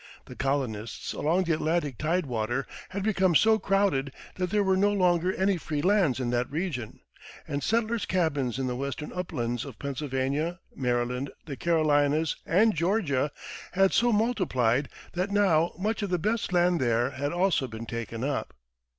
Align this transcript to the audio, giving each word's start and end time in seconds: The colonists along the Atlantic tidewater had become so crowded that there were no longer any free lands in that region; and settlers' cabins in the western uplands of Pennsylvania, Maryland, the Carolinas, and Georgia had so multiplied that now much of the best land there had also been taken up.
The 0.25 0.35
colonists 0.35 1.13
along 1.13 1.43
the 1.43 1.53
Atlantic 1.53 1.99
tidewater 1.99 2.65
had 2.89 3.03
become 3.03 3.35
so 3.35 3.59
crowded 3.59 4.11
that 4.33 4.49
there 4.49 4.63
were 4.63 4.75
no 4.75 4.91
longer 4.91 5.31
any 5.31 5.57
free 5.57 5.83
lands 5.83 6.19
in 6.19 6.31
that 6.31 6.49
region; 6.49 7.01
and 7.47 7.61
settlers' 7.61 8.07
cabins 8.07 8.57
in 8.57 8.65
the 8.65 8.75
western 8.75 9.11
uplands 9.13 9.63
of 9.63 9.77
Pennsylvania, 9.77 10.59
Maryland, 10.75 11.29
the 11.45 11.55
Carolinas, 11.55 12.35
and 12.47 12.73
Georgia 12.73 13.29
had 13.73 13.93
so 13.93 14.11
multiplied 14.11 14.89
that 15.13 15.29
now 15.29 15.71
much 15.77 16.01
of 16.01 16.09
the 16.09 16.17
best 16.17 16.51
land 16.51 16.81
there 16.81 17.11
had 17.11 17.31
also 17.31 17.67
been 17.67 17.85
taken 17.85 18.23
up. 18.23 18.55